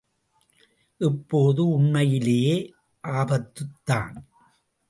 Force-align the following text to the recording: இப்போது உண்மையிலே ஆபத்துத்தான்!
இப்போது 1.01 1.67
உண்மையிலே 1.67 2.41
ஆபத்துத்தான்! 3.03 4.17